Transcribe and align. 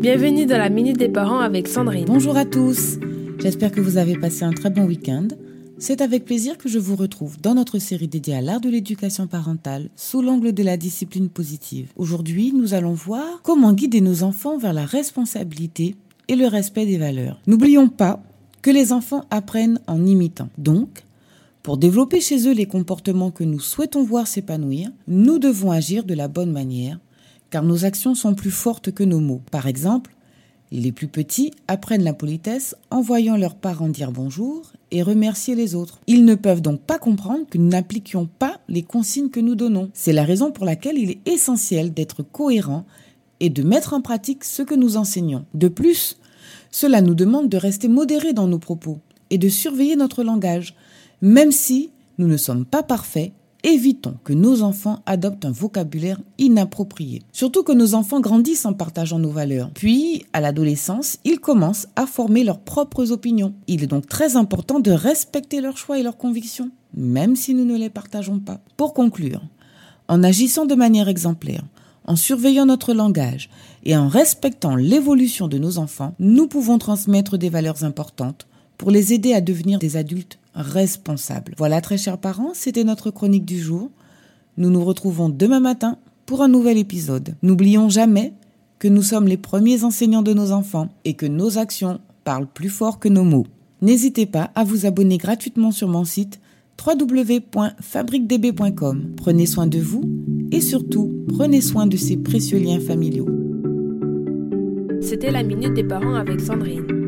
Bienvenue 0.00 0.46
dans 0.46 0.56
la 0.56 0.70
Minute 0.70 0.96
des 0.96 1.10
Parents 1.10 1.40
avec 1.40 1.68
Sandrine. 1.68 2.06
Bonjour 2.06 2.34
à 2.38 2.46
tous, 2.46 2.96
j'espère 3.38 3.70
que 3.70 3.82
vous 3.82 3.98
avez 3.98 4.16
passé 4.16 4.44
un 4.44 4.52
très 4.54 4.70
bon 4.70 4.86
week-end. 4.86 5.28
C'est 5.76 6.00
avec 6.00 6.24
plaisir 6.24 6.56
que 6.56 6.70
je 6.70 6.78
vous 6.78 6.96
retrouve 6.96 7.38
dans 7.38 7.54
notre 7.54 7.78
série 7.78 8.08
dédiée 8.08 8.36
à 8.36 8.40
l'art 8.40 8.62
de 8.62 8.70
l'éducation 8.70 9.26
parentale 9.26 9.90
sous 9.96 10.22
l'angle 10.22 10.54
de 10.54 10.62
la 10.62 10.78
discipline 10.78 11.28
positive. 11.28 11.92
Aujourd'hui, 11.96 12.50
nous 12.54 12.72
allons 12.72 12.94
voir 12.94 13.42
comment 13.42 13.74
guider 13.74 14.00
nos 14.00 14.22
enfants 14.22 14.56
vers 14.56 14.72
la 14.72 14.86
responsabilité 14.86 15.96
et 16.28 16.34
le 16.34 16.46
respect 16.46 16.86
des 16.86 16.96
valeurs. 16.96 17.38
N'oublions 17.46 17.88
pas 17.88 18.22
que 18.62 18.70
les 18.70 18.94
enfants 18.94 19.26
apprennent 19.30 19.80
en 19.86 20.06
imitant. 20.06 20.48
Donc, 20.56 21.04
pour 21.62 21.76
développer 21.76 22.22
chez 22.22 22.48
eux 22.48 22.54
les 22.54 22.64
comportements 22.64 23.30
que 23.30 23.44
nous 23.44 23.60
souhaitons 23.60 24.02
voir 24.02 24.26
s'épanouir, 24.26 24.88
nous 25.08 25.38
devons 25.38 25.70
agir 25.70 26.04
de 26.04 26.14
la 26.14 26.26
bonne 26.26 26.52
manière, 26.52 26.98
car 27.50 27.62
nos 27.62 27.84
actions 27.84 28.14
sont 28.14 28.34
plus 28.34 28.50
fortes 28.50 28.92
que 28.92 29.04
nos 29.04 29.20
mots. 29.20 29.42
Par 29.50 29.66
exemple, 29.66 30.14
les 30.72 30.92
plus 30.92 31.08
petits 31.08 31.52
apprennent 31.66 32.04
la 32.04 32.14
politesse 32.14 32.76
en 32.90 33.00
voyant 33.00 33.36
leurs 33.36 33.56
parents 33.56 33.88
dire 33.88 34.12
bonjour 34.12 34.72
et 34.92 35.02
remercier 35.02 35.54
les 35.54 35.74
autres. 35.74 36.00
Ils 36.06 36.24
ne 36.24 36.36
peuvent 36.36 36.62
donc 36.62 36.80
pas 36.80 36.98
comprendre 36.98 37.46
que 37.48 37.58
nous 37.58 37.68
n'appliquions 37.68 38.28
pas 38.38 38.60
les 38.68 38.82
consignes 38.82 39.30
que 39.30 39.40
nous 39.40 39.56
donnons. 39.56 39.90
C'est 39.94 40.12
la 40.12 40.24
raison 40.24 40.52
pour 40.52 40.64
laquelle 40.64 40.98
il 40.98 41.10
est 41.10 41.28
essentiel 41.28 41.92
d'être 41.92 42.22
cohérent 42.22 42.84
et 43.40 43.50
de 43.50 43.62
mettre 43.62 43.94
en 43.94 44.00
pratique 44.00 44.44
ce 44.44 44.62
que 44.62 44.74
nous 44.74 44.96
enseignons. 44.96 45.44
De 45.54 45.68
plus, 45.68 46.18
cela 46.70 47.00
nous 47.00 47.14
demande 47.14 47.48
de 47.48 47.56
rester 47.56 47.88
modérés 47.88 48.32
dans 48.32 48.46
nos 48.46 48.58
propos 48.58 49.00
et 49.30 49.38
de 49.38 49.48
surveiller 49.48 49.96
notre 49.96 50.22
langage, 50.22 50.74
même 51.20 51.52
si 51.52 51.90
nous 52.18 52.28
ne 52.28 52.36
sommes 52.36 52.64
pas 52.64 52.82
parfaits, 52.82 53.32
évitons 53.62 54.14
que 54.24 54.32
nos 54.32 54.62
enfants 54.62 55.00
adoptent 55.06 55.44
un 55.44 55.50
vocabulaire 55.50 56.20
inapproprié. 56.38 57.22
Surtout 57.32 57.62
que 57.62 57.72
nos 57.72 57.94
enfants 57.94 58.20
grandissent 58.20 58.66
en 58.66 58.72
partageant 58.72 59.18
nos 59.18 59.30
valeurs. 59.30 59.70
Puis, 59.74 60.24
à 60.32 60.40
l'adolescence, 60.40 61.18
ils 61.24 61.40
commencent 61.40 61.88
à 61.96 62.06
former 62.06 62.44
leurs 62.44 62.60
propres 62.60 63.12
opinions. 63.12 63.54
Il 63.66 63.82
est 63.82 63.88
donc 63.88 64.06
très 64.06 64.36
important 64.36 64.80
de 64.80 64.90
respecter 64.90 65.60
leurs 65.60 65.78
choix 65.78 65.98
et 65.98 66.02
leurs 66.02 66.16
convictions, 66.16 66.70
même 66.94 67.36
si 67.36 67.54
nous 67.54 67.64
ne 67.64 67.76
les 67.76 67.90
partageons 67.90 68.38
pas. 68.38 68.60
Pour 68.76 68.94
conclure, 68.94 69.42
en 70.08 70.22
agissant 70.22 70.66
de 70.66 70.74
manière 70.74 71.08
exemplaire, 71.08 71.62
en 72.04 72.16
surveillant 72.16 72.66
notre 72.66 72.94
langage 72.94 73.50
et 73.84 73.96
en 73.96 74.08
respectant 74.08 74.74
l'évolution 74.74 75.46
de 75.46 75.58
nos 75.58 75.78
enfants, 75.78 76.14
nous 76.18 76.48
pouvons 76.48 76.78
transmettre 76.78 77.38
des 77.38 77.50
valeurs 77.50 77.84
importantes 77.84 78.48
pour 78.78 78.90
les 78.90 79.12
aider 79.12 79.34
à 79.34 79.40
devenir 79.40 79.78
des 79.78 79.96
adultes 79.96 80.39
responsables. 80.54 81.54
Voilà, 81.58 81.80
très 81.80 81.98
chers 81.98 82.18
parents, 82.18 82.52
c'était 82.54 82.84
notre 82.84 83.10
chronique 83.10 83.44
du 83.44 83.60
jour. 83.60 83.90
Nous 84.56 84.70
nous 84.70 84.84
retrouvons 84.84 85.28
demain 85.28 85.60
matin 85.60 85.98
pour 86.26 86.42
un 86.42 86.48
nouvel 86.48 86.78
épisode. 86.78 87.34
N'oublions 87.42 87.88
jamais 87.88 88.32
que 88.78 88.88
nous 88.88 89.02
sommes 89.02 89.28
les 89.28 89.36
premiers 89.36 89.84
enseignants 89.84 90.22
de 90.22 90.32
nos 90.32 90.52
enfants 90.52 90.88
et 91.04 91.14
que 91.14 91.26
nos 91.26 91.58
actions 91.58 92.00
parlent 92.24 92.46
plus 92.46 92.70
fort 92.70 92.98
que 92.98 93.08
nos 93.08 93.24
mots. 93.24 93.46
N'hésitez 93.82 94.26
pas 94.26 94.50
à 94.54 94.64
vous 94.64 94.86
abonner 94.86 95.18
gratuitement 95.18 95.70
sur 95.70 95.88
mon 95.88 96.04
site 96.04 96.40
www.fabriquedb.com. 96.84 99.12
Prenez 99.16 99.46
soin 99.46 99.66
de 99.66 99.78
vous 99.78 100.02
et 100.50 100.60
surtout, 100.60 101.24
prenez 101.28 101.60
soin 101.60 101.86
de 101.86 101.96
ces 101.96 102.16
précieux 102.16 102.58
liens 102.58 102.80
familiaux. 102.80 103.28
C'était 105.00 105.30
la 105.30 105.42
Minute 105.42 105.74
des 105.74 105.84
Parents 105.84 106.14
avec 106.14 106.40
Sandrine. 106.40 106.99